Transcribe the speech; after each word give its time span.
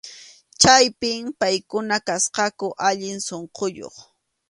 Chaypi 0.61 1.11
paykuna 1.39 1.95
kasqaku 2.07 2.67
allin 2.87 3.17
sunquyuq. 3.27 3.95